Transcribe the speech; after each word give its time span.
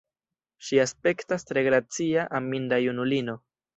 Ŝi 0.69 0.79
aspektas 0.83 1.45
tre 1.49 1.63
gracia, 1.67 2.27
aminda 2.41 2.81
junulino. 2.87 3.37